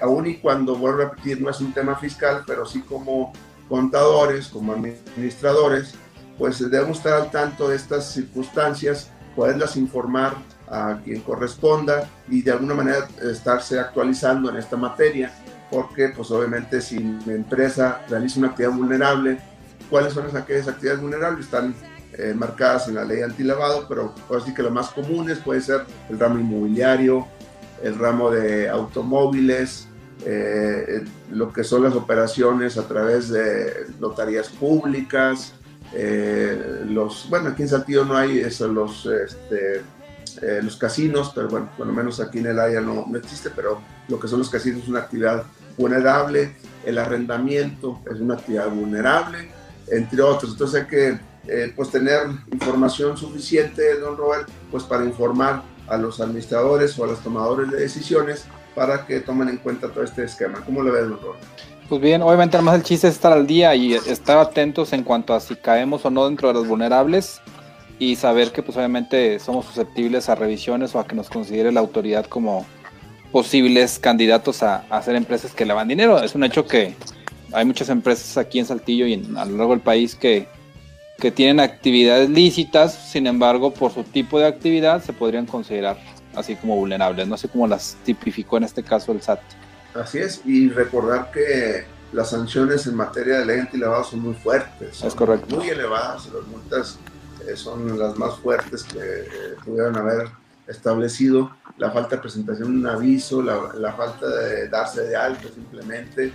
[0.00, 3.32] aún y cuando, vuelvo a repetir, no es un tema fiscal, pero sí como
[3.68, 5.94] contadores, como administradores,
[6.38, 10.34] pues debemos estar al tanto de estas circunstancias, poderlas informar
[10.68, 15.32] a quien corresponda y de alguna manera estarse actualizando en esta materia
[15.72, 19.38] porque pues obviamente si mi empresa realiza una actividad vulnerable,
[19.88, 21.46] ¿cuáles son aquellas actividades vulnerables?
[21.46, 21.74] Están
[22.18, 26.18] eh, marcadas en la ley antilavado, pero así que lo más comunes puede ser el
[26.18, 27.26] ramo inmobiliario,
[27.82, 29.88] el ramo de automóviles,
[30.26, 35.54] eh, lo que son las operaciones a través de notarías públicas,
[35.94, 39.82] eh, los, bueno, aquí en Saltillo no hay eso, los, este,
[40.62, 43.80] los casinos, pero bueno, por lo menos aquí en el área no, no existe, pero
[44.08, 45.44] lo que son los casinos es una actividad
[45.76, 46.54] vulnerable,
[46.84, 49.48] el arrendamiento es una actividad vulnerable,
[49.88, 50.52] entre otros.
[50.52, 51.18] Entonces hay que
[51.48, 52.20] eh, pues tener
[52.52, 57.80] información suficiente, don Robert, pues para informar a los administradores o a los tomadores de
[57.80, 60.60] decisiones para que tomen en cuenta todo este esquema.
[60.64, 61.42] ¿Cómo lo ves, don Robert?
[61.88, 65.34] Pues bien, obviamente además el chiste es estar al día y estar atentos en cuanto
[65.34, 67.40] a si caemos o no dentro de los vulnerables
[67.98, 71.80] y saber que pues obviamente somos susceptibles a revisiones o a que nos considere la
[71.80, 72.64] autoridad como
[73.32, 76.22] posibles candidatos a, hacer empresas que lavan dinero.
[76.22, 76.94] Es un hecho que
[77.52, 80.46] hay muchas empresas aquí en Saltillo y a lo largo del país que,
[81.18, 85.98] que tienen actividades lícitas, sin embargo, por su tipo de actividad se podrían considerar
[86.34, 87.26] así como vulnerables.
[87.26, 89.40] No sé cómo las tipificó en este caso el SAT.
[89.94, 95.02] Así es, y recordar que las sanciones en materia de ley antilavado son muy fuertes.
[95.02, 95.56] es correcto.
[95.56, 96.98] Muy elevadas, las multas
[97.46, 100.28] eh, son las más fuertes que eh, pudieran haber
[100.72, 101.56] establecido.
[101.78, 106.32] La falta de presentación de un aviso, la, la falta de darse de alto simplemente,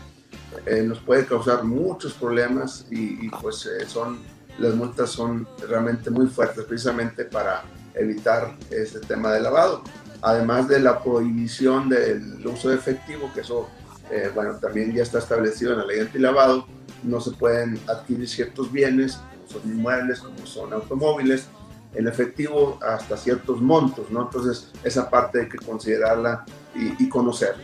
[0.66, 4.20] eh, nos puede causar muchos problemas y, y pues son,
[4.60, 7.64] las multas son realmente muy fuertes precisamente para
[7.94, 9.84] evitar este tema de lavado.
[10.22, 13.70] Además de la prohibición del uso de efectivo, que eso,
[14.10, 16.66] eh, bueno, también ya está establecido en la ley antilavado,
[17.04, 21.48] no se pueden adquirir ciertos bienes, como son inmuebles, como son automóviles,
[21.94, 24.24] en efectivo hasta ciertos montos, ¿no?
[24.24, 27.64] Entonces, esa parte hay que considerarla y, y conocerla.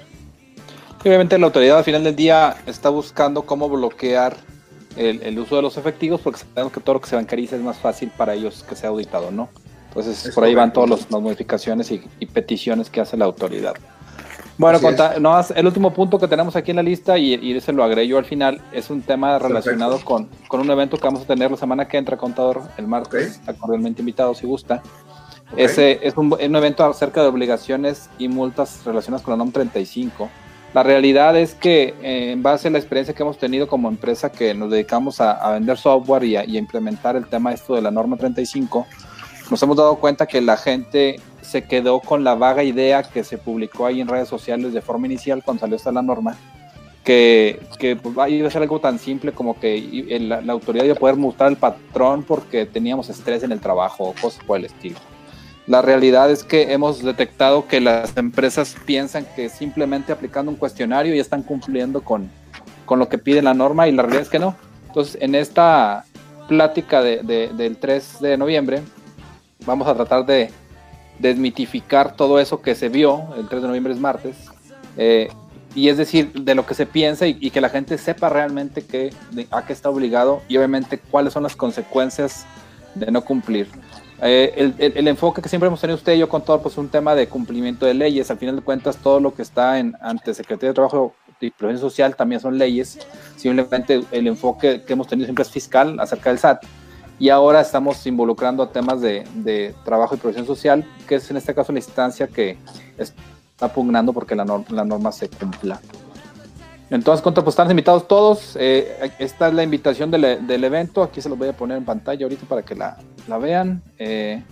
[1.01, 4.38] Obviamente la autoridad al final del día está buscando cómo bloquear
[4.95, 7.61] el, el, uso de los efectivos porque sabemos que todo lo que se bancariza es
[7.61, 9.49] más fácil para ellos que sea auditado, ¿no?
[9.89, 13.76] Entonces, es por ahí van todas las modificaciones y, y, peticiones que hace la autoridad.
[14.57, 17.73] Bueno, conta, no, el último punto que tenemos aquí en la lista, y, y ese
[17.73, 21.23] lo agregué yo al final, es un tema relacionado con, con, un evento que vamos
[21.23, 23.55] a tener la semana que entra, contador, el martes, okay.
[23.55, 24.83] cordialmente invitado si gusta.
[25.51, 25.65] Okay.
[25.65, 30.29] Ese es un, un, evento acerca de obligaciones y multas relacionadas con la NOM 35.
[30.73, 34.31] La realidad es que eh, en base a la experiencia que hemos tenido como empresa
[34.31, 37.75] que nos dedicamos a, a vender software y a, y a implementar el tema esto
[37.75, 38.85] de la norma 35,
[39.53, 43.37] nos hemos dado cuenta que la gente se quedó con la vaga idea que se
[43.37, 46.35] publicó ahí en redes sociales de forma inicial cuando salió esta la norma,
[47.03, 50.95] que, que pues, iba a ser algo tan simple como que la, la, autoridad iba
[50.95, 54.65] a poder multar al patrón porque teníamos estrés en el trabajo o cosas por el
[54.65, 54.97] estilo.
[55.67, 61.13] La realidad es que hemos detectado que las empresas piensan que simplemente aplicando un cuestionario
[61.13, 62.27] ya están cumpliendo con,
[62.87, 64.55] con lo que pide la norma y la realidad es que no.
[64.87, 66.05] Entonces, en esta
[66.47, 68.81] plática de, de, del 3 de noviembre,
[69.66, 70.49] vamos a tratar de
[71.20, 74.36] desmitificar todo eso que se vio, el 3 de noviembre es martes,
[74.97, 75.30] eh,
[75.76, 78.86] y es decir, de lo que se piensa y, y que la gente sepa realmente
[78.86, 82.45] que, de, a qué está obligado y obviamente cuáles son las consecuencias
[82.93, 83.68] de no cumplir.
[84.22, 86.78] Eh, el, el, el, enfoque que siempre hemos tenido usted y yo con todo, pues
[86.78, 89.95] un tema de cumplimiento de leyes, al final de cuentas todo lo que está en,
[90.01, 92.99] ante Secretaría de Trabajo y Previsión Social también son leyes,
[93.36, 96.64] simplemente el enfoque que hemos tenido siempre es fiscal acerca del SAT
[97.24, 101.55] y ahora estamos involucrando a temas de, trabajo y protección social, que es en este
[101.55, 102.57] caso la instancia que
[102.97, 105.80] está pugnando porque la, norma, la norma se cumpla.
[106.89, 108.57] Entonces, contra, pues están invitados todos.
[108.59, 111.01] Eh, esta es la invitación del, evento.
[111.01, 112.97] Aquí se los voy a poner en pantalla ahorita para que la,
[113.30, 113.82] la vean.
[113.99, 114.43] Eh,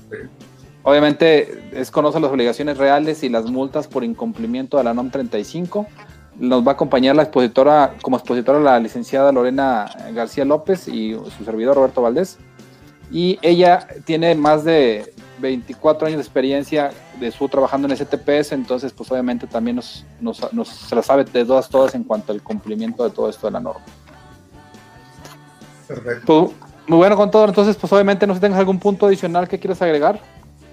[0.83, 5.87] obviamente, es conoce las obligaciones reales y las multas por incumplimiento de la NOM 35.
[6.37, 11.43] Nos va a acompañar la expositora, como expositora, la licenciada Lorena García López y su
[11.43, 12.37] servidor Roberto Valdés
[13.11, 18.93] y ella tiene más de 24 años de experiencia de su trabajando en STPS, entonces
[18.93, 22.41] pues obviamente también nos, nos, nos, se la sabe de todas todas en cuanto al
[22.41, 23.83] cumplimiento de todo esto de la norma.
[25.87, 26.53] Perfecto.
[26.55, 29.47] Pues, muy bueno con todo, entonces pues obviamente no sé si tengas algún punto adicional
[29.47, 30.19] que quieras agregar.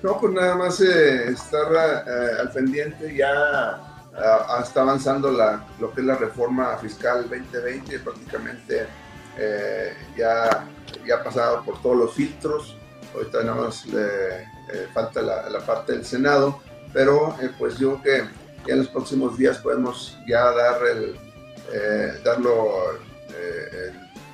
[0.03, 3.81] No, pues nada más eh, estar eh, al pendiente, ya
[4.13, 8.87] uh, está avanzando la, lo que es la reforma fiscal 2020, prácticamente
[9.37, 10.67] eh, ya
[11.09, 12.77] ya ha pasado por todos los filtros,
[13.15, 16.61] ahorita nada más le eh, falta la, la, parte del Senado,
[16.93, 21.17] pero eh, pues yo creo que ya en los próximos días podemos ya dar el,
[21.73, 22.95] eh, darlo,
[23.31, 23.93] eh,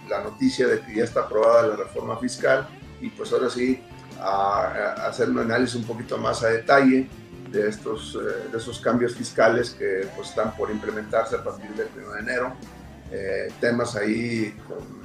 [0.09, 2.69] la noticia de que ya está aprobada la reforma fiscal
[3.01, 3.83] y pues ahora sí
[4.21, 7.09] a, a hacer un análisis un poquito más a detalle
[7.51, 11.89] de estos, eh, de esos cambios fiscales que pues están por implementarse a partir del
[11.97, 12.53] 1 de enero.
[13.61, 15.04] temas ahí con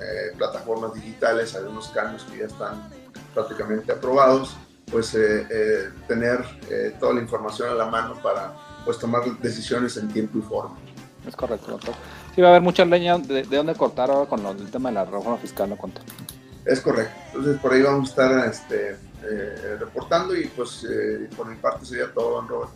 [0.00, 2.88] eh, plataformas digitales, algunos cambios que ya están
[3.34, 4.56] prácticamente aprobados,
[4.90, 9.96] pues eh, eh, tener eh, toda la información a la mano para pues tomar decisiones
[9.96, 10.76] en tiempo y forma.
[11.26, 11.94] Es correcto, doctor.
[12.34, 14.88] Sí, va a haber mucha leña de, de dónde cortar ahora con lo, el tema
[14.88, 16.00] de la reforma fiscal, ¿no, cuento?
[16.64, 17.14] Es correcto.
[17.26, 18.96] Entonces, por ahí vamos a estar este,
[19.78, 20.86] reportando y pues
[21.36, 22.70] por mi parte sería todo, don Robert.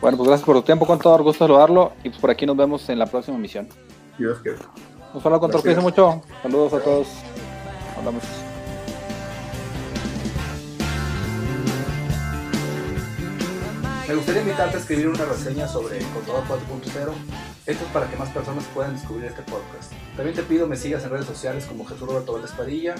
[0.00, 2.56] Bueno, pues gracias por tu tiempo, con todo gusto saludarlo y pues por aquí nos
[2.56, 3.68] vemos en la próxima emisión.
[4.18, 4.58] Dios quiera.
[5.14, 6.22] Nos habla con Torquísimo mucho.
[6.42, 7.08] Saludos a todos.
[7.96, 8.22] Hablamos.
[14.06, 17.12] Me gustaría invitarte a escribir una reseña sobre Contador 4.0.
[17.66, 19.92] Esto es para que más personas puedan descubrir este podcast.
[20.16, 22.94] También te pido me sigas en redes sociales como Jesús Roberto Valdés Padilla,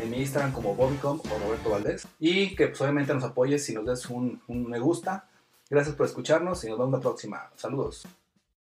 [0.00, 2.06] en mi Instagram como Bobicom o Roberto Valdés.
[2.20, 5.28] Y que pues, obviamente nos apoyes si nos des un, un me gusta.
[5.68, 7.50] Gracias por escucharnos y nos vemos la próxima.
[7.56, 8.06] Saludos.